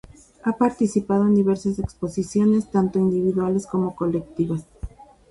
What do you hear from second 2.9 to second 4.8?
individuales como colectivas.